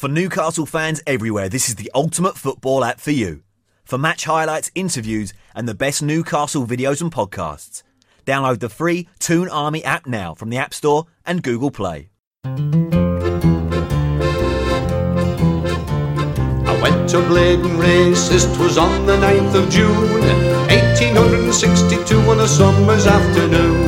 [0.00, 3.42] For Newcastle fans everywhere, this is the ultimate football app for you.
[3.84, 7.82] For match highlights, interviews, and the best Newcastle videos and podcasts.
[8.24, 12.08] Download the free Toon Army app now from the App Store and Google Play.
[12.46, 12.48] I
[16.80, 20.22] went to Blaydon Races, 'twas on the 9th of June,
[20.70, 23.79] 1862 on a summer's afternoon.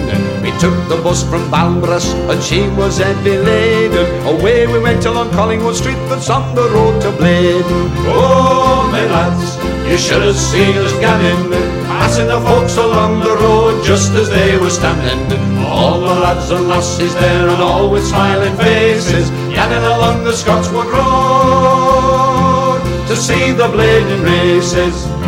[0.61, 4.07] Took the bus from Balmbra's, and she was heavy laden.
[4.27, 7.91] Away we went along Collingwood Street, that's on the road to Blaydon.
[8.07, 9.57] Oh, my lads,
[9.91, 11.51] you should have seen us gammon,
[11.87, 15.59] passing the folks along the road just as they were standing.
[15.67, 20.87] All the lads and lassies there, and all with smiling faces, gammon along the Scotswood
[20.87, 22.23] Road
[23.09, 25.22] to see the Blaydon races.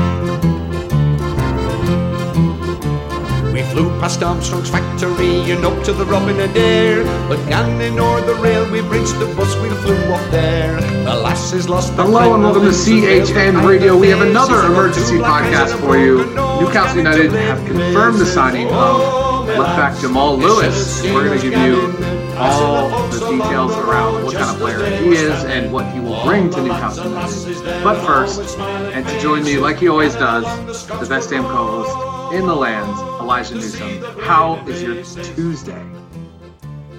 [3.75, 7.03] Flew past Armstrong's factory and up to the Robin Adair.
[7.29, 10.81] But Gannon or the rail, we bridged the bus, we flew up there.
[10.81, 13.99] The lasses lost Hello and welcome to CHN Radio.
[13.99, 16.19] We have another emergency podcast for you.
[16.61, 21.03] Newcastle United have confirmed the signing of left back Jamal Lewis.
[21.03, 25.45] We're going to give you all the details around what kind of player he is
[25.47, 27.83] and what he will bring to Newcastle United.
[27.83, 32.47] But first, and to join me like he always does, the best damn co-host in
[32.47, 34.03] the land, Elijah Newsom.
[34.21, 35.03] How is your
[35.35, 35.83] Tuesday?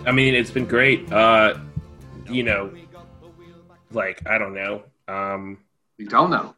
[0.07, 1.11] I mean, it's been great.
[1.13, 1.59] Uh,
[2.27, 2.71] you know,
[3.91, 4.81] like I don't know.
[5.07, 5.59] Um,
[5.99, 6.55] You don't know.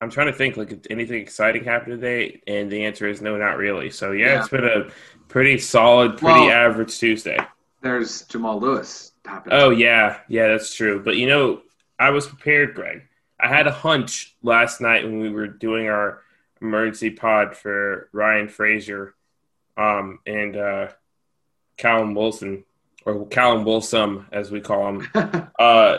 [0.00, 3.36] I'm trying to think like if anything exciting happened today, and the answer is no,
[3.36, 3.90] not really.
[3.90, 4.38] So yeah, Yeah.
[4.40, 4.88] it's been a
[5.28, 7.36] pretty solid, pretty Well- average Tuesday.
[7.82, 9.58] There's Jamal Lewis happening.
[9.60, 11.02] Oh yeah, yeah, that's true.
[11.04, 11.60] But you know,
[11.98, 13.02] I was prepared, Greg.
[13.38, 16.22] I had a hunch last night when we were doing our
[16.60, 19.14] emergency pod for Ryan Fraser,
[19.76, 20.88] um, and uh,
[21.76, 22.64] Callum Wilson,
[23.04, 25.08] or Callum Wilson as we call him.
[25.58, 25.98] uh,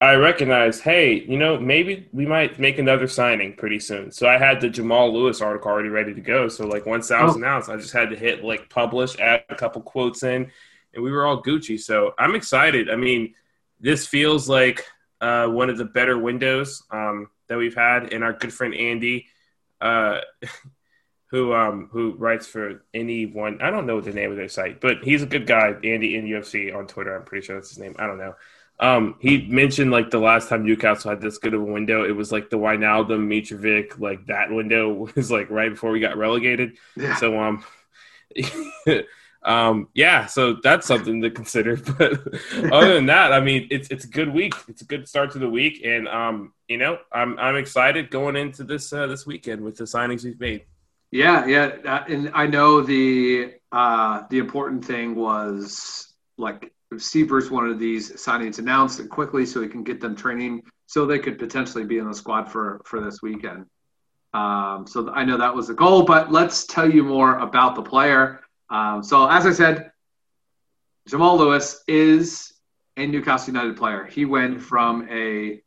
[0.00, 4.10] I recognize, hey, you know, maybe we might make another signing pretty soon.
[4.10, 6.48] So I had the Jamal Lewis article already ready to go.
[6.48, 7.38] So like once that was Oh.
[7.38, 10.50] announced, I just had to hit like publish, add a couple quotes in,
[10.92, 11.78] and we were all Gucci.
[11.78, 12.90] So I'm excited.
[12.90, 13.34] I mean,
[13.80, 14.84] this feels like
[15.20, 18.12] uh, one of the better windows um, that we've had.
[18.12, 19.26] And our good friend Andy,
[19.82, 20.20] uh,
[21.26, 24.98] who um, who writes for anyone, I don't know the name of their site, but
[25.02, 25.74] he's a good guy.
[25.82, 27.16] Andy in UFC on Twitter.
[27.16, 27.96] I'm pretty sure that's his name.
[27.98, 28.34] I don't know.
[28.80, 32.12] Um, he mentioned like the last time Newcastle had this good of a window, it
[32.16, 36.76] was like the Wijnaldum, Mitrovic, like that window was like right before we got relegated.
[36.96, 37.16] Yeah.
[37.16, 37.64] So um,
[39.44, 41.76] um, yeah, so that's something to consider.
[41.98, 44.54] But other than that, I mean, it's it's a good week.
[44.68, 48.36] It's a good start to the week, and um, you know, I'm I'm excited going
[48.36, 50.64] into this uh, this weekend with the signings we've made.
[51.10, 57.50] Yeah, yeah, uh, and I know the uh, the important thing was like Steve Bruce
[57.50, 61.84] wanted these signings announced quickly so he can get them training so they could potentially
[61.84, 63.66] be in the squad for for this weekend.
[64.34, 67.82] Um, so I know that was the goal, but let's tell you more about the
[67.82, 68.40] player.
[68.72, 69.92] Um, so as I said,
[71.06, 72.54] Jamal Lewis is
[72.96, 74.04] a Newcastle United player.
[74.04, 75.60] He went from a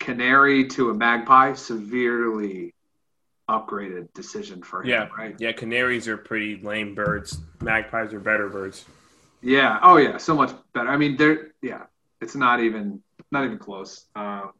[0.00, 2.74] canary to a magpie, severely
[3.48, 4.90] upgraded decision for him.
[4.90, 5.36] Yeah, right.
[5.38, 7.38] Yeah, canaries are pretty lame birds.
[7.62, 8.84] Magpies are better birds.
[9.40, 9.78] Yeah.
[9.82, 10.16] Oh, yeah.
[10.18, 10.88] So much better.
[10.88, 11.84] I mean, they're yeah.
[12.20, 13.00] It's not even
[13.30, 14.06] not even close.
[14.16, 14.50] Um,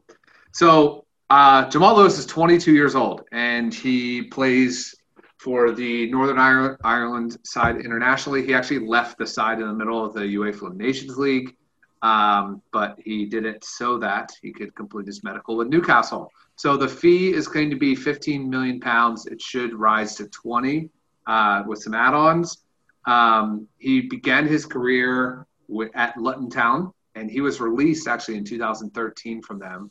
[0.53, 4.95] so uh, Jamal Lewis is 22 years old, and he plays
[5.39, 8.45] for the Northern Ire- Ireland side internationally.
[8.45, 11.57] He actually left the side in the middle of the UEFA Nations League,
[12.03, 16.31] um, but he did it so that he could complete his medical with Newcastle.
[16.57, 19.27] So the fee is going to be 15 million pounds.
[19.27, 20.91] It should rise to 20
[21.27, 22.59] uh, with some add-ons.
[23.07, 25.47] Um, he began his career
[25.95, 29.91] at Luton Town, and he was released actually in 2013 from them.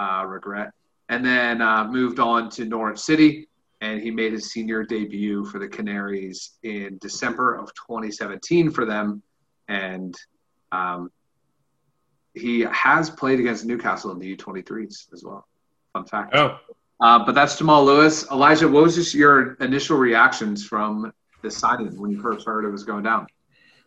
[0.00, 0.70] Uh, regret,
[1.08, 3.47] and then uh, moved on to Norwich City,
[3.80, 9.22] and he made his senior debut for the Canaries in December of 2017 for them,
[9.68, 10.16] and
[10.72, 11.10] um,
[12.34, 15.46] he has played against Newcastle in the U23s as well.
[15.92, 16.34] Fun fact.
[16.34, 16.58] Oh,
[17.00, 18.28] Uh, but that's Jamal Lewis.
[18.30, 21.12] Elijah, what was just your initial reactions from
[21.42, 23.26] the signing when you first heard it was going down?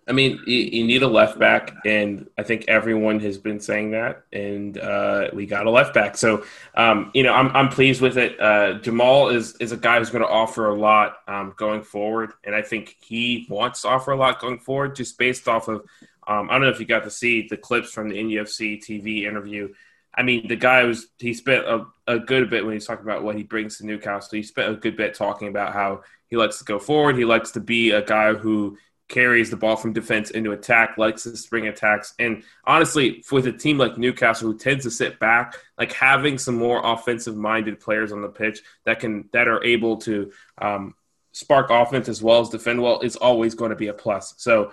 [0.08, 3.92] I mean, you, you need a left back, and I think everyone has been saying
[3.92, 6.18] that, and uh, we got a left back.
[6.18, 6.44] So,
[6.76, 8.40] um, you know, I'm, I'm pleased with it.
[8.40, 12.32] Uh, Jamal is is a guy who's going to offer a lot um, going forward,
[12.44, 15.86] and I think he wants to offer a lot going forward, just based off of.
[16.28, 19.24] Um, I don't know if you got to see the clips from the NUFC TV
[19.24, 19.74] interview.
[20.14, 23.24] I mean, the guy was he spent a, a good bit when he's talking about
[23.24, 24.36] what he brings to Newcastle.
[24.36, 27.18] He spent a good bit talking about how he likes to go forward.
[27.18, 28.78] He likes to be a guy who
[29.12, 32.16] carries the ball from defense into attack, likes to spring attacks.
[32.18, 36.56] And honestly, with a team like Newcastle who tends to sit back, like having some
[36.56, 40.96] more offensive minded players on the pitch that can that are able to um,
[41.34, 44.34] spark offense as well as defend well is always going to be a plus.
[44.38, 44.72] So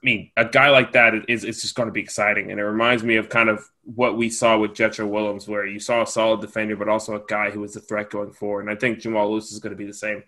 [0.00, 2.64] I mean, a guy like that is it's just going to be exciting, and it
[2.64, 6.06] reminds me of kind of what we saw with Jetro Willems, where you saw a
[6.06, 8.60] solid defender, but also a guy who was a threat going forward.
[8.60, 10.22] And I think Jamal Lewis is going to be the same.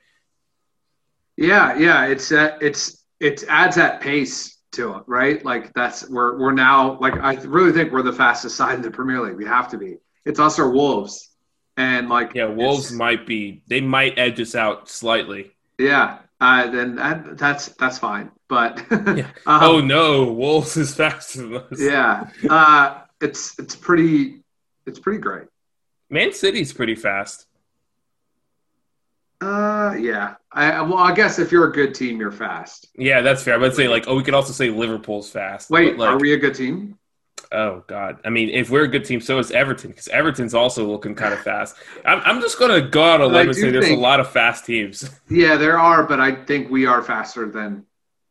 [1.37, 5.45] Yeah, yeah, it's uh, it's it adds that pace to it, right?
[5.45, 8.91] Like that's we're we're now like I really think we're the fastest side in the
[8.91, 9.37] Premier League.
[9.37, 9.99] We have to be.
[10.25, 11.31] It's us or Wolves,
[11.77, 15.53] and like yeah, Wolves might be they might edge us out slightly.
[15.79, 18.31] Yeah, uh, then that, that's that's fine.
[18.49, 19.29] But yeah.
[19.47, 21.81] um, oh no, Wolves is faster than us.
[21.81, 24.43] Yeah, uh, it's it's pretty
[24.87, 25.47] it's pretty great.
[26.09, 27.47] Man City's pretty fast.
[29.41, 30.35] Uh, yeah.
[30.53, 32.89] I well, I guess if you're a good team, you're fast.
[32.95, 33.55] Yeah, that's fair.
[33.55, 35.71] I would say like, oh, we could also say Liverpool's fast.
[35.71, 36.99] Wait, like, are we a good team?
[37.53, 38.19] Oh God!
[38.25, 41.33] I mean, if we're a good team, so is Everton because Everton's also looking kind
[41.33, 41.77] of fast.
[42.05, 44.21] I'm, I'm just gonna go out on a limb and say there's think, a lot
[44.21, 45.09] of fast teams.
[45.31, 47.87] Yeah, there are, but I think we are faster than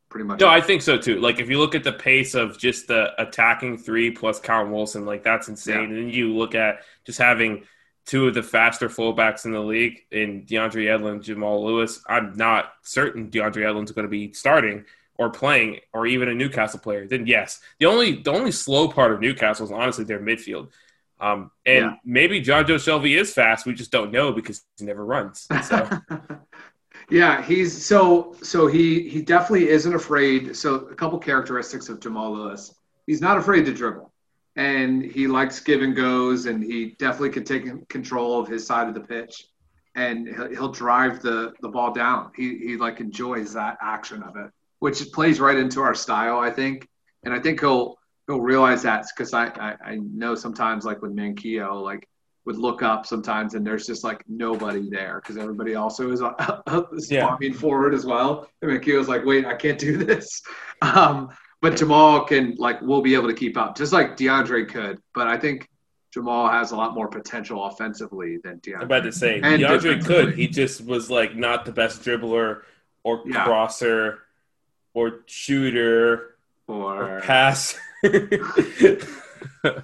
[0.10, 0.42] pretty much.
[0.42, 1.20] No, I think so too.
[1.20, 5.06] Like if you look at the pace of just the attacking three plus Callum Wilson,
[5.06, 5.76] like that's insane.
[5.76, 5.84] Yeah.
[5.84, 7.64] And then you look at just having
[8.10, 12.02] two of the faster fullbacks in the league in DeAndre Yedlin, Jamal Lewis.
[12.08, 14.86] I'm not certain DeAndre Yedlin's going to be starting
[15.20, 17.06] or playing or even a Newcastle player.
[17.06, 20.70] Then yes, the only the only slow part of Newcastle is honestly their midfield.
[21.20, 21.96] Um, and yeah.
[22.04, 23.68] maybe Joe Shelvey is fast.
[23.68, 25.48] We just don't know because he never runs.
[25.66, 25.88] So.
[27.12, 30.56] yeah, he's so so he he definitely isn't afraid.
[30.56, 32.74] So a couple characteristics of Jamal Lewis.
[33.06, 34.12] He's not afraid to dribble
[34.60, 38.90] and he likes give and goes, and he definitely can take control of his side
[38.90, 39.46] of the pitch,
[39.96, 42.32] and he'll, he'll drive the the ball down.
[42.36, 46.52] He he like enjoys that action of it, which plays right into our style, I
[46.52, 46.90] think,
[47.24, 47.98] and I think he'll
[48.28, 52.06] he'll realize that because I, I I know sometimes like with Manquillo, like
[52.46, 56.34] would look up sometimes and there's just like nobody there because everybody also is uh,
[57.10, 57.38] yeah.
[57.54, 58.50] forward as well.
[58.62, 60.42] And Manquillo's like, wait, I can't do this.
[60.82, 61.30] Um,
[61.62, 65.02] but Jamal can like will be able to keep up, just like DeAndre could.
[65.14, 65.70] But I think
[66.12, 68.76] Jamal has a lot more potential offensively than DeAndre.
[68.78, 70.36] I'm about to say and DeAndre could.
[70.36, 72.62] He just was like not the best dribbler
[73.04, 73.44] or yeah.
[73.44, 74.20] crosser
[74.94, 76.36] or shooter
[76.68, 77.78] or, or pass.
[78.04, 78.12] oh,
[79.64, 79.76] hey,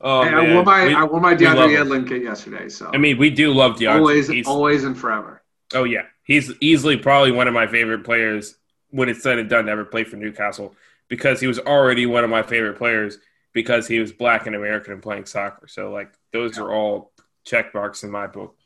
[0.00, 2.68] I wore my we, I wore my DeAndre Yedlin kit yesterday.
[2.68, 3.96] So I mean, we do love DeAndre.
[3.96, 5.42] Always, he's, always, and forever.
[5.74, 8.56] Oh yeah, he's easily probably one of my favorite players
[8.92, 10.74] when it's said and done, never played for Newcastle
[11.08, 13.18] because he was already one of my favorite players
[13.52, 15.66] because he was black and American and playing soccer.
[15.66, 16.64] So like those yeah.
[16.64, 17.12] are all
[17.44, 18.56] check marks in my book.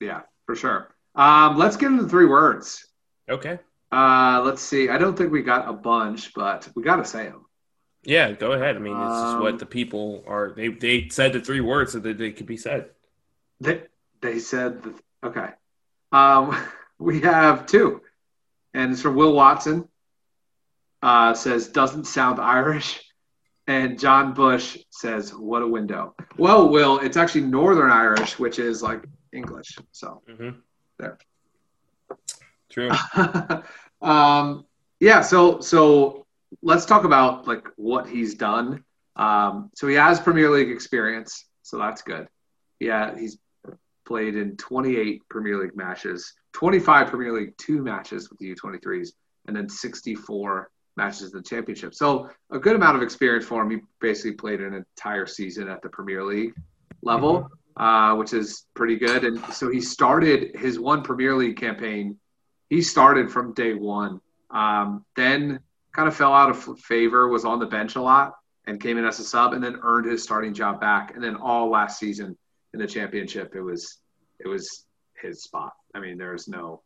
[0.00, 0.94] Yeah, for sure.
[1.14, 2.86] Um, let's get into three words.
[3.28, 3.58] Okay.
[3.90, 4.88] Uh, let's see.
[4.88, 7.44] I don't think we got a bunch, but we got to say them.
[8.04, 8.74] Yeah, go ahead.
[8.74, 10.52] I mean, this um, is what the people are.
[10.56, 12.90] They they said the three words so that they could be said.
[13.60, 13.82] They
[14.20, 15.50] they said the, okay.
[16.10, 16.56] Um,
[16.98, 18.00] we have two
[18.74, 19.88] and it's from Will Watson.
[21.02, 23.02] Uh, says doesn't sound Irish,
[23.66, 26.14] and John Bush says what a window.
[26.38, 29.78] Well, Will, it's actually Northern Irish, which is like English.
[29.90, 30.58] So mm-hmm.
[30.98, 31.18] there.
[32.70, 32.90] True.
[34.00, 34.64] um,
[35.00, 35.22] yeah.
[35.22, 36.26] So so
[36.62, 38.84] let's talk about like what he's done.
[39.16, 42.28] Um, so he has Premier League experience, so that's good.
[42.78, 43.38] Yeah, he's
[44.04, 49.10] played in 28 Premier League matches, 25 Premier League two matches with the U23s,
[49.46, 51.94] and then 64 matches in the championship.
[51.94, 53.70] So a good amount of experience for him.
[53.70, 56.52] He basically played an entire season at the Premier League
[57.02, 57.82] level, mm-hmm.
[57.82, 59.24] uh, which is pretty good.
[59.24, 62.18] And so he started his one Premier League campaign.
[62.68, 64.20] He started from day one.
[64.50, 65.60] Um, then
[65.94, 68.34] kind of fell out of favor, was on the bench a lot,
[68.66, 71.14] and came in as a sub, and then earned his starting job back.
[71.14, 72.36] And then all last season
[72.74, 73.98] in the championship, it was
[74.38, 74.86] it was
[75.20, 75.72] his spot.
[75.94, 76.82] I mean, there's no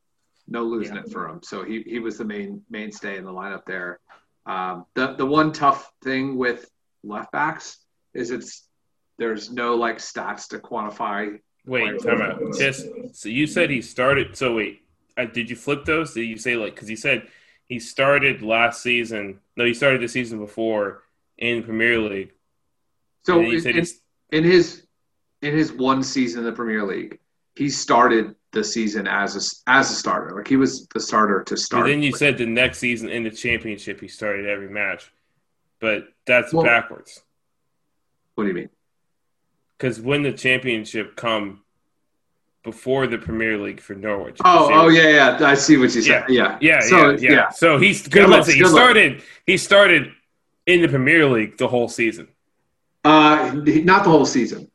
[0.49, 1.03] no losing yeah.
[1.03, 1.41] it for him.
[1.43, 4.01] So he he was the main mainstay in the lineup there.
[4.47, 6.71] Um, the the one tough thing with
[7.03, 7.79] left backs
[8.15, 8.67] is it's
[9.19, 11.39] there's no like stats to quantify.
[11.67, 12.41] Wait, time out.
[12.57, 14.37] Just so you said he started.
[14.37, 14.83] So wait,
[15.17, 16.15] uh, did you flip those?
[16.15, 17.29] Did you say like because he said
[17.65, 19.41] he started last season?
[19.57, 21.03] No, he started the season before
[21.39, 22.33] in Premier League.
[23.25, 23.85] So in,
[24.31, 24.86] in his
[25.43, 27.19] in his one season in the Premier League,
[27.55, 30.37] he started the season as a, as a starter.
[30.37, 31.85] Like he was the starter to start.
[31.85, 35.13] But then you said the next season in the championship he started every match,
[35.81, 37.23] but that's well, backwards.
[38.35, 38.71] What do you mean?
[39.79, 41.63] Because when the championship come
[42.67, 44.39] before the Premier League for Norwich.
[44.45, 45.47] Oh, oh yeah, yeah.
[45.47, 46.25] I see what you said.
[46.29, 46.81] Yeah, yeah, yeah.
[46.81, 47.49] So, yeah, yeah.
[47.51, 48.29] So he's good.
[48.29, 49.23] looks, he good started.
[49.47, 50.13] He started
[50.67, 52.27] in the Premier League the whole season.
[53.05, 54.69] Uh, not the whole season,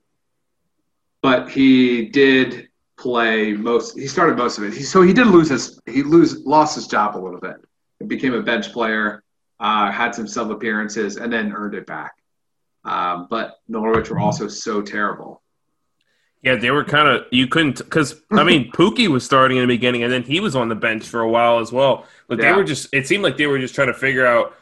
[1.22, 3.98] but he did play most.
[3.98, 4.74] He started most of it.
[4.74, 5.80] He, so he did lose his.
[5.86, 7.56] He lose lost his job a little bit.
[8.00, 9.24] He became a bench player.
[9.60, 12.14] Uh, had some sub appearances and then earned it back.
[12.84, 15.44] Um, but Norwich were also so terrible.
[16.42, 19.68] Yeah, they were kind of you couldn't because I mean Pukki was starting in the
[19.68, 22.06] beginning and then he was on the bench for a while as well.
[22.28, 24.56] But they were just it seemed like they were just trying to figure out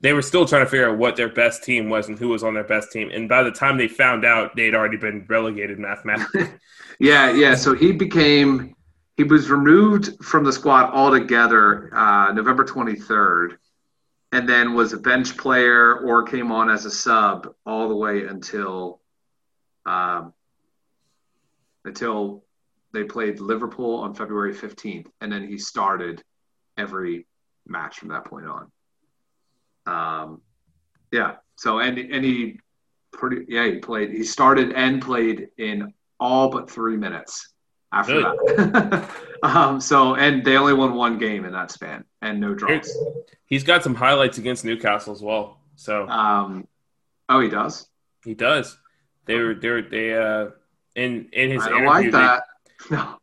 [0.00, 2.42] they were still trying to figure out what their best team was and who was
[2.42, 3.10] on their best team.
[3.12, 6.48] And by the time they found out, they'd already been relegated mathematically.
[7.02, 7.54] Yeah, yeah.
[7.54, 8.74] So he became
[9.16, 13.56] he was removed from the squad altogether uh, November 23rd,
[14.32, 18.26] and then was a bench player or came on as a sub all the way
[18.26, 19.00] until
[19.86, 20.34] um,
[21.86, 22.44] until
[22.92, 26.22] they played Liverpool on February 15th, and then he started
[26.76, 27.26] every
[27.66, 28.70] match from that point on.
[29.86, 30.40] Um,
[31.12, 31.36] yeah.
[31.56, 32.58] So and and he
[33.12, 37.52] pretty yeah he played he started and played in all but three minutes
[37.92, 39.10] after that.
[39.42, 42.96] um, so and they only won one game in that span and no draws.
[43.46, 45.58] He's got some highlights against Newcastle as well.
[45.76, 46.66] So Um,
[47.28, 47.88] oh, he does.
[48.24, 48.78] he does.
[49.26, 50.50] They were they were they uh
[50.94, 52.42] in in his I don't interview, like that.
[52.90, 53.16] No.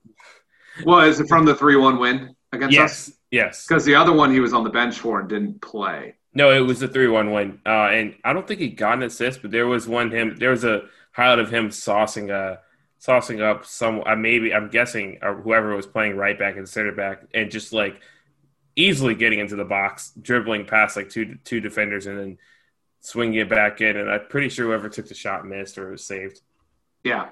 [0.86, 3.08] Well, is it from the three-one win they- against us?
[3.08, 3.66] yes, yes.
[3.68, 6.16] Because the other one he was on the bench for and didn't play.
[6.38, 9.41] No, it was a three-one win, uh, and I don't think he got an assist,
[9.41, 10.36] but there was one him.
[10.38, 12.58] There was a highlight of him saucing uh
[13.01, 14.03] saucing up some.
[14.06, 17.74] Uh, maybe I'm guessing uh, whoever was playing right back and center back, and just
[17.74, 18.01] like
[18.75, 22.38] easily getting into the box, dribbling past like two two defenders, and then
[23.00, 23.98] swinging it back in.
[23.98, 26.41] And I'm pretty sure whoever took the shot missed or was saved.
[27.03, 27.29] Yeah.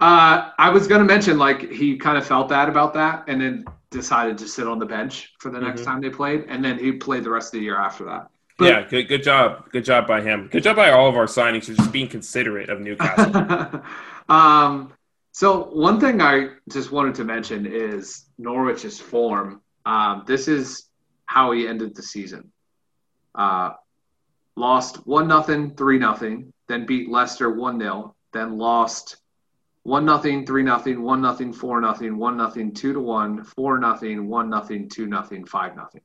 [0.00, 3.40] Uh, I was going to mention like he kind of felt that about that, and
[3.40, 3.64] then
[3.94, 5.84] decided to sit on the bench for the next Mhm.
[5.84, 8.28] time they played, and then he played the rest of the year after that.
[8.58, 10.48] But- yeah, good good job, good job by him.
[10.50, 13.82] Good job by all of our signings for just being considerate of Newcastle.
[14.28, 14.92] um,
[15.32, 19.60] so one thing I just wanted to mention is Norwich's form.
[19.86, 20.88] Um, this is
[21.26, 22.52] how he ended the season.
[23.34, 23.70] Uh,
[24.56, 29.16] lost one nothing, three nothing, then beat Leicester one 0 then lost
[29.84, 34.26] one nothing, three nothing, one nothing, four nothing, one nothing, two to one, four nothing,
[34.28, 36.00] one nothing, two nothing, five nothing.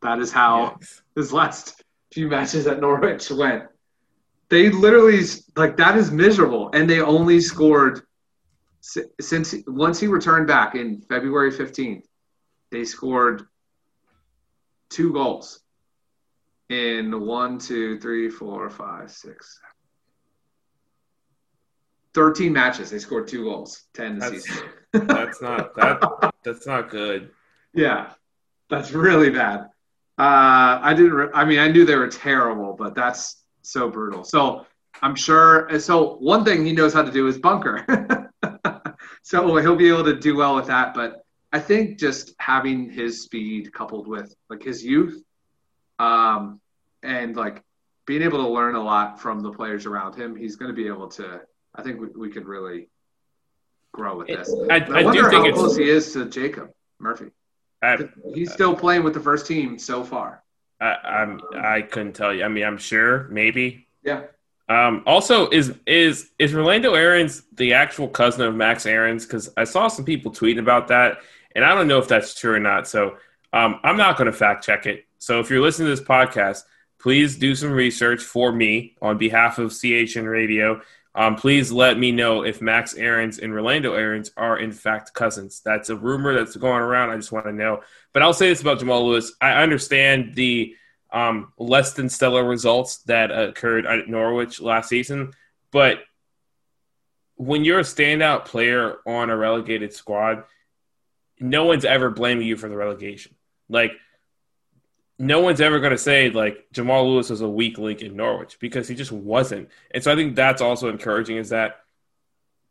[0.00, 1.02] That is how Yes.
[1.16, 1.82] his last
[2.12, 3.64] few matches at Norwich went.
[4.48, 5.20] They literally
[5.56, 8.02] like that is miserable, and they only scored
[9.20, 12.06] since once he returned back in February fifteenth.
[12.70, 13.48] They scored
[14.88, 15.60] two goals
[16.68, 19.71] in one, two, three, four, five, six, seven.
[22.14, 22.90] 13 matches.
[22.90, 24.68] They scored two goals, 10 this That's- season.
[25.06, 26.32] That's not that.
[26.44, 27.30] That's not good.
[27.72, 28.10] Yeah,
[28.68, 29.60] that's really bad.
[30.18, 31.12] Uh, I didn't.
[31.14, 34.24] Re- I mean, I knew they were terrible, but that's so brutal.
[34.24, 34.66] So
[35.00, 35.68] I'm sure.
[35.80, 38.30] So one thing he knows how to do is bunker.
[39.22, 40.92] so he'll be able to do well with that.
[40.94, 45.22] But I think just having his speed coupled with like his youth,
[45.98, 46.60] um,
[47.02, 47.62] and like
[48.06, 50.88] being able to learn a lot from the players around him, he's going to be
[50.88, 51.40] able to.
[51.74, 52.88] I think we, we could really
[53.92, 54.52] grow with this.
[54.70, 57.30] I- I do wonder think how it's- close he is to Jacob Murphy.
[57.82, 57.98] I,
[58.32, 60.42] He's still playing with the first team so far.
[60.80, 61.40] I, I'm.
[61.56, 62.44] I couldn't tell you.
[62.44, 63.88] I mean, I'm sure, maybe.
[64.04, 64.22] Yeah.
[64.68, 69.26] Um, also, is is is Rolando Aarons the actual cousin of Max Aarons?
[69.26, 71.18] Because I saw some people tweeting about that,
[71.56, 72.86] and I don't know if that's true or not.
[72.86, 73.16] So
[73.52, 75.04] um, I'm not going to fact check it.
[75.18, 76.62] So if you're listening to this podcast,
[77.00, 80.80] please do some research for me on behalf of CHN Radio.
[81.14, 85.60] Um, please let me know if Max Aarons and Rolando Aarons are in fact cousins.
[85.64, 87.10] That's a rumor that's going around.
[87.10, 87.82] I just want to know.
[88.12, 89.34] But I'll say this about Jamal Lewis.
[89.40, 90.74] I understand the
[91.12, 95.32] um, less than stellar results that occurred at Norwich last season.
[95.70, 95.98] But
[97.36, 100.44] when you're a standout player on a relegated squad,
[101.38, 103.34] no one's ever blaming you for the relegation.
[103.68, 103.92] Like,
[105.22, 108.58] no one's ever going to say, like, Jamal Lewis was a weak link in Norwich
[108.58, 109.68] because he just wasn't.
[109.92, 111.84] And so I think that's also encouraging is that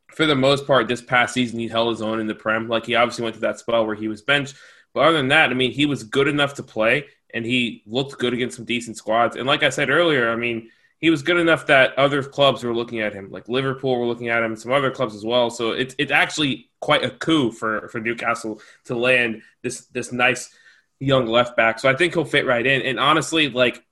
[0.10, 2.68] for the most part, this past season, he held his own in the Prem.
[2.68, 4.56] Like, he obviously went to that spell where he was benched.
[4.94, 8.20] But other than that, I mean, he was good enough to play and he looked
[8.20, 9.38] good against some decent squads.
[9.38, 12.76] And like I said earlier, I mean, he was good enough that other clubs were
[12.76, 15.50] looking at him, like Liverpool were looking at him, some other clubs as well.
[15.50, 20.54] So it's it's actually quite a coup for for Newcastle to land this this nice
[21.02, 21.80] young left back.
[21.80, 22.82] So I think he'll fit right in.
[22.84, 23.84] And honestly, like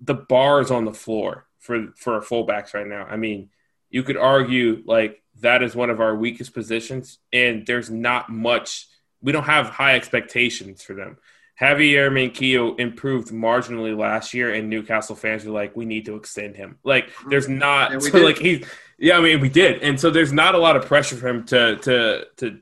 [0.00, 3.04] the bar is on the floor for for fullbacks right now.
[3.04, 3.50] I mean,
[3.90, 8.88] you could argue like that is one of our weakest positions, and there's not much.
[9.22, 11.18] We don't have high expectations for them.
[11.60, 16.56] Javier Manquillo improved marginally last year, and Newcastle fans were like, "We need to extend
[16.56, 17.58] him." Like, there's mm-hmm.
[17.58, 18.64] not And we so, like he,
[18.98, 19.18] yeah.
[19.18, 21.76] I mean, we did, and so there's not a lot of pressure for him to
[21.76, 22.60] to to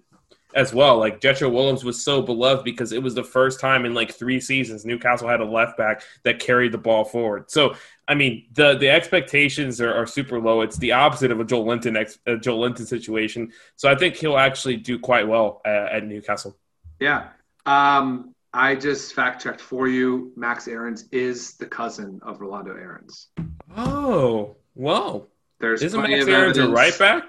[0.55, 0.99] as well.
[0.99, 4.41] Like Jetro Willems was so beloved because it was the first time in like three
[4.41, 7.51] seasons Newcastle had a left back that carried the ball forward.
[7.51, 7.75] So
[8.09, 10.61] I mean, the the expectations are, are super low.
[10.61, 13.53] It's the opposite of a Joelinton ex, a Joelinton situation.
[13.77, 16.57] So I think he'll actually do quite well uh, at Newcastle.
[17.01, 17.29] Yeah.
[17.65, 20.33] Um, I just fact checked for you.
[20.37, 23.29] Max Aarons is the cousin of Rolando Aarons.
[23.77, 25.29] Oh, well,
[25.59, 27.25] There's isn't Max of Aaron's a right back?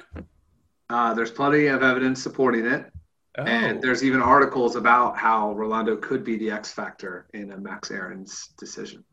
[0.89, 2.91] Uh, there's plenty of evidence supporting it,
[3.37, 3.43] Oh.
[3.43, 7.89] and there's even articles about how Rolando could be the X factor in a Max
[7.89, 9.03] Aaron's decision.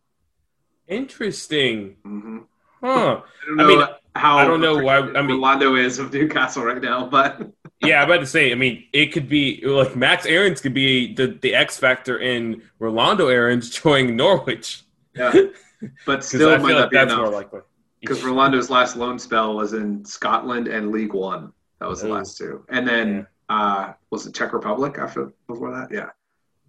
[0.88, 2.38] interesting, hmm
[2.82, 3.20] huh?
[3.22, 3.86] I don't I mean,
[4.16, 7.40] how I don't know why- I mean- Rolando is of Newcastle right now, but
[7.82, 8.52] Yeah, I'm about to say.
[8.52, 12.60] I mean, it could be like Max Aarons could be the the X factor in
[12.78, 14.82] Rolando Aaron's joining Norwich.
[15.14, 15.32] yeah,
[16.06, 17.24] but still I might feel not like be that's enough.
[17.24, 17.60] more likely.
[18.02, 21.54] because Rolando's last loan spell was in Scotland and League One.
[21.80, 22.12] That was the Oh.
[22.12, 25.88] last two, and then uh, was it Czech Republic after before that?
[25.90, 26.10] Yeah,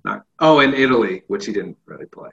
[0.04, 2.32] not oh, in Italy, which he didn't really play.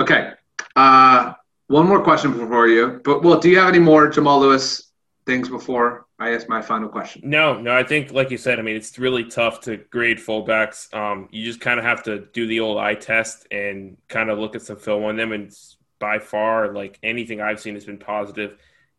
[0.00, 0.32] Okay,
[0.74, 1.34] uh,
[1.68, 3.00] one more question before you.
[3.04, 4.90] But well, do you have any more Jamal Lewis
[5.26, 7.22] things before I ask my final question?
[7.24, 10.92] No, no, I think like you said, I mean, it's really tough to grade fullbacks.
[10.94, 14.38] Um, you just kind of have to do the old eye test and kind of
[14.38, 15.32] look at some film on them.
[15.32, 15.52] And
[15.98, 18.56] by far, like anything I've seen has been positive.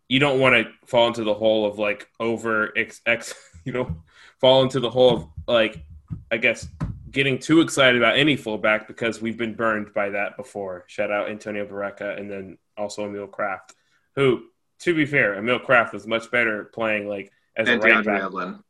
[0.07, 3.33] You don't want to fall into the hole of like over ex, ex
[3.65, 3.95] you know,
[4.39, 5.83] fall into the hole of like,
[6.31, 6.67] I guess,
[7.11, 10.85] getting too excited about any fullback because we've been burned by that before.
[10.87, 13.71] Shout out Antonio Barreca and then also Emil Krafth,
[14.15, 14.43] who,
[14.79, 18.21] to be fair, Emil Krafth was much better playing like as And a right back.
[18.21, 18.61] Yedlin.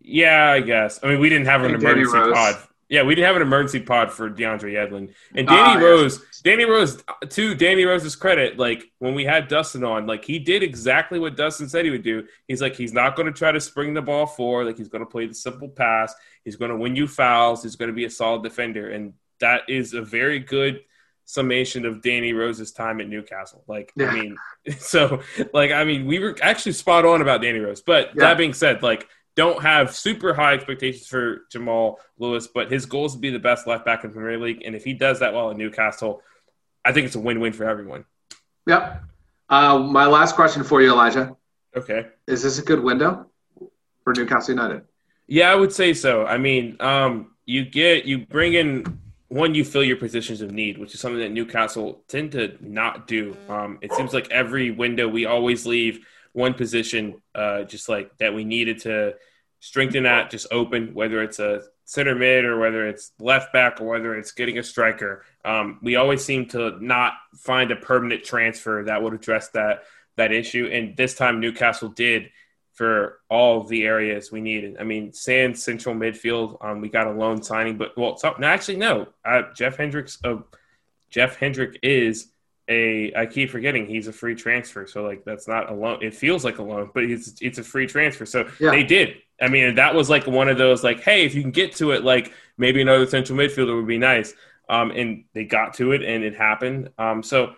[0.00, 1.00] Yeah, I guess.
[1.02, 2.56] I mean, we didn't have an And emergency pod.
[2.88, 5.12] Yeah, we didn't have an emergency pod for DeAndre Yedlin.
[5.34, 5.82] And Ah, Danny yes.
[5.82, 10.38] Rose, Danny Rose, to Danny Rose's credit, like when we had Dustin on, like he
[10.38, 12.24] did exactly what Dustin said he would do.
[12.46, 14.66] He's like, he's not going to try to spring the ball forward.
[14.66, 16.14] Like he's going to play the simple pass.
[16.44, 17.64] He's going to win you fouls.
[17.64, 18.88] He's going to be a solid defender.
[18.90, 20.80] And that is a very good
[21.24, 23.64] summation of Danny Rose's time at Newcastle.
[23.66, 24.06] Like, Yeah.
[24.10, 24.36] I mean,
[24.78, 25.22] so
[25.52, 27.80] like, I mean, we were actually spot on about Danny Rose.
[27.80, 28.26] But Yeah.
[28.26, 33.04] that being said, like, don't have super high expectations for Jamal Lewis, but his goal
[33.04, 34.62] is to be the best left back in the Premier League.
[34.64, 36.22] And if he does that well in Newcastle,
[36.84, 38.06] I think it's a win win for everyone.
[38.66, 39.02] Yep.
[39.48, 41.36] Uh, my last question for you, Elijah:
[41.76, 42.06] Okay.
[42.26, 43.26] Is this a good window
[44.02, 44.82] for Newcastle United?
[45.28, 46.24] Yeah, I would say so.
[46.24, 50.78] I mean, um, you get you bring in one, you fill your positions of need,
[50.78, 53.36] which is something that Newcastle tend to not do.
[53.48, 58.34] Um, it seems like every window we always leave one position, uh, just like that
[58.34, 59.14] we needed to
[59.60, 63.86] strengthen that, just open, whether it's a center mid or whether it's left back or
[63.86, 65.24] whether it's getting a striker.
[65.44, 69.84] Um, we always seem to not find a permanent transfer that would address that
[70.16, 72.30] that issue, and this time Newcastle did
[72.72, 74.76] for all the areas we needed.
[74.78, 78.46] I mean, Sands central midfield, um, we got a loan signing, but well, so, no,
[78.46, 79.08] actually no.
[79.24, 80.36] Uh, Jeff Hendricks, uh,
[81.08, 82.28] Jeff Hendrick is
[82.68, 83.12] a.
[83.14, 86.02] I keep forgetting he's a free transfer, so like that's not a loan.
[86.02, 88.26] It feels like a loan, but it's it's a free transfer.
[88.26, 88.70] So Yeah.
[88.70, 89.16] they did.
[89.40, 91.92] I mean, that was like one of those like, hey, if you can get to
[91.92, 94.34] it, like maybe another central midfielder would be nice.
[94.68, 96.90] Um, and they got to it, and it happened.
[96.98, 97.54] Um, so.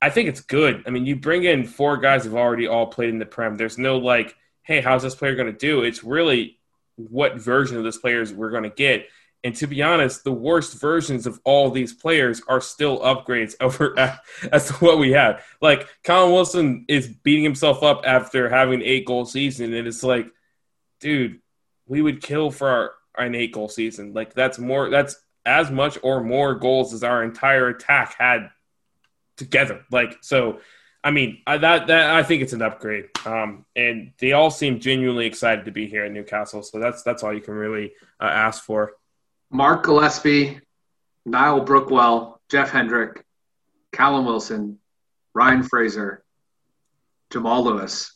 [0.00, 0.84] I think it's good.
[0.86, 3.56] I mean, you bring in four guys who've already all played in the Prem.
[3.56, 5.82] There's no like, hey, how's this player going to do?
[5.82, 6.60] It's really
[6.94, 9.08] what version of this players we're going to get.
[9.44, 13.98] And to be honest, the worst versions of all these players are still upgrades over
[14.52, 15.40] as to what we had.
[15.60, 20.02] Like Callum Wilson is beating himself up after having an eight goal season, and it's
[20.02, 20.28] like,
[21.00, 21.40] dude,
[21.86, 24.12] we would kill for our, an eight goal season.
[24.12, 24.90] Like that's more.
[24.90, 28.50] That's as much or more goals as our entire attack had
[29.36, 29.84] together.
[29.90, 30.60] Like so,
[31.02, 33.06] I mean I, that that I think it's an upgrade.
[33.24, 36.62] Um, and they all seem genuinely excited to be here in Newcastle.
[36.62, 38.92] So that's that's all you can really uh, ask for.
[39.50, 40.60] Mark Gillespie,
[41.24, 43.24] Niall Brookwell, Jeff Hendrick,
[43.92, 44.78] Callum Wilson,
[45.34, 46.22] Ryan Fraser,
[47.30, 48.12] Jamal Lewis.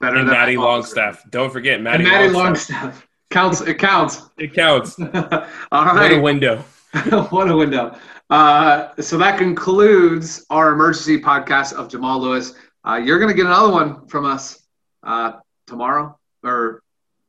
[0.00, 1.30] Better And than I Matty thought was gonna Longstaff.
[1.30, 2.82] Don't forget And Matty Longstaff.
[2.82, 3.08] Longstaff.
[3.30, 3.60] Counts.
[3.62, 4.22] It counts.
[4.38, 4.98] It counts.
[5.00, 6.58] All What a window.
[7.30, 7.96] what a window.
[8.28, 12.54] Uh, so that concludes our emergency podcast of Jamal Lewis.
[12.86, 14.62] Uh, you're going to get another one from us
[15.02, 15.32] uh,
[15.66, 16.82] tomorrow, or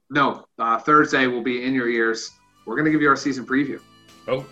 [0.10, 2.32] no, uh, Thursday will be in your ears.
[2.66, 3.80] We're going to give you our season preview,
[4.28, 4.46] Oh,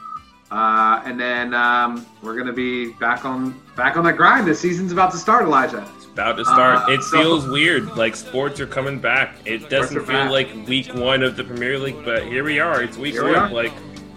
[0.51, 4.47] uh, and then um, we're going to be back on back on that grind.
[4.47, 5.87] The season's about to start, Elijah.
[5.95, 6.89] It's about to start.
[6.89, 7.95] Uh, it so- feels weird.
[7.95, 9.35] Like sports are coming back.
[9.45, 10.31] It doesn't feel back.
[10.31, 12.83] like week one of the Premier League, but here we are.
[12.83, 13.53] It's week Here one.
[13.53, 13.71] Like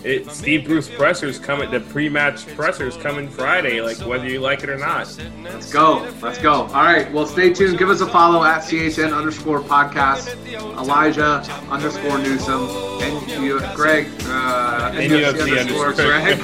[0.05, 1.71] it, Steve Bruce pressers coming.
[1.71, 3.81] The pre-match pressers coming Friday.
[3.81, 5.19] Like whether you like it or not.
[5.43, 6.09] Let's go.
[6.21, 6.53] Let's go.
[6.53, 7.11] All right.
[7.12, 7.79] Well, stay tuned.
[7.79, 11.40] Give us a follow at CHN underscore podcast, Elijah
[11.71, 12.69] underscore Newsom,
[13.03, 16.38] and you, Greg, uh, And UFC underscore Greg.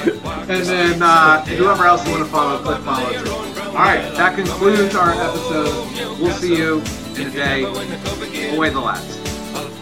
[0.48, 3.30] and then uh, whoever else you want to follow, click follow too.
[3.70, 4.00] All right.
[4.14, 6.20] That concludes our episode.
[6.20, 6.80] We'll see you
[7.16, 7.64] in a day.
[8.54, 9.19] Away the lads.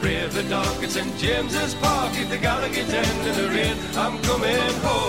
[0.01, 1.19] The dark, it's St.
[1.19, 2.13] James's Park.
[2.15, 5.03] If the Gallowgate end in the rain, I'm coming home.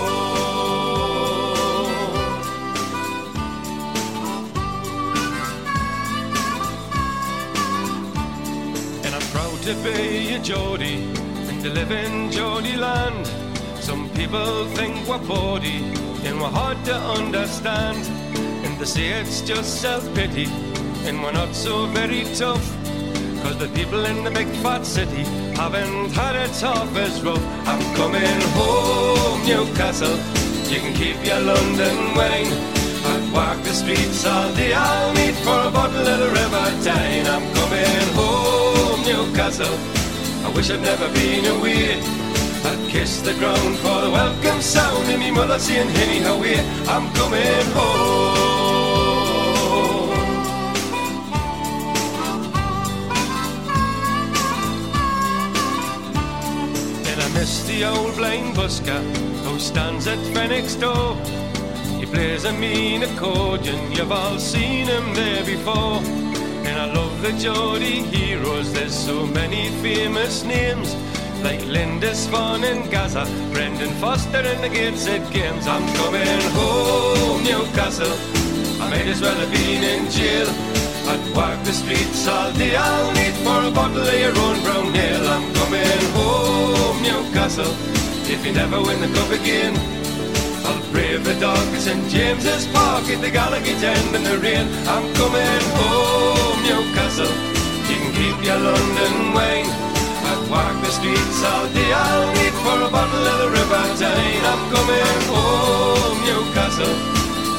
[9.04, 11.04] And I'm proud to be a Geordie
[11.48, 13.26] and to live in Geordie land.
[13.80, 15.84] Some people think we're bawdy
[16.24, 18.04] and we're hard to understand.
[18.64, 20.46] And they say it's just self-pity
[21.06, 22.79] and we're not so very tough.
[23.42, 25.24] Cause the people in the big fat city
[25.54, 27.44] haven't had it half as rough.
[27.66, 30.16] I'm coming home, Newcastle.
[30.70, 32.52] You can keep your London wine.
[33.10, 34.72] I'd walk the streets all day.
[34.72, 37.26] I'll meet for a bottle of the River Tyne.
[37.26, 39.76] I'm coming home, Newcastle.
[40.44, 42.00] I wish I'd never been away.
[42.62, 46.54] I'd kiss the ground for the welcome sound and me mother saying, Henny, how we?
[46.88, 48.59] I'm coming home.
[57.40, 59.00] And the old blind busker
[59.44, 61.16] who stands at Fenwick's door.
[61.98, 66.02] He plays a mean accordion, you've all seen him there before.
[66.68, 70.94] And I love the Geordie heroes, there's so many famous names.
[71.42, 73.24] Like Lindisfarne and Gazza,
[73.54, 75.66] Brendan Foster and the Gateshead Games.
[75.66, 78.18] I'm coming home, Newcastle.
[78.82, 80.79] I might as well have been in jail.
[81.10, 82.76] I'd walk the streets all day.
[82.76, 85.26] I'll need for a bottle of your own brown ale.
[85.26, 87.74] I'm coming home, Newcastle.
[88.30, 89.74] If you never win the cup again,
[90.62, 92.06] I'll brave the dark at St.
[92.08, 94.70] James's Park at the Gallowgate end in the rain.
[94.86, 97.34] I'm coming home, Newcastle.
[97.90, 99.66] You can keep your London wine.
[100.30, 101.90] I'd walk the streets all day.
[101.90, 104.46] I'll need for a bottle of the River Tyne.
[104.46, 106.94] I'm coming home, Newcastle.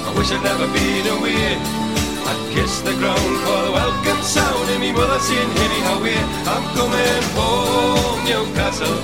[0.07, 1.90] I wish I'd never been away.
[2.29, 6.27] I'd kiss the ground for the welcome sound and me mother saying, Henny, how are?
[6.53, 8.97] I'm coming home, Newcastle.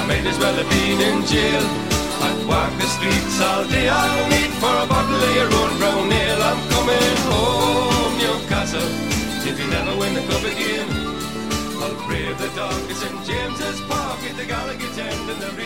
[0.00, 1.64] I might as well have been in jail.
[2.26, 3.88] I'd walk the streets all day.
[3.88, 6.42] I'll need for a bottle of your own brown ale.
[6.42, 8.90] I'm coming home, Newcastle.
[9.44, 10.88] If you never win the cup again,
[11.82, 13.18] I'll brave the dark at St.
[13.26, 15.56] James's Park at the Gallowgate end in the